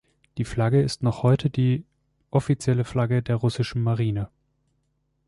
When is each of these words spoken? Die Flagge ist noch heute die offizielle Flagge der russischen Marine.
Die 0.39 0.45
Flagge 0.45 0.81
ist 0.81 1.03
noch 1.03 1.21
heute 1.21 1.51
die 1.51 1.85
offizielle 2.31 2.85
Flagge 2.85 3.21
der 3.21 3.35
russischen 3.35 3.83
Marine. 3.83 4.29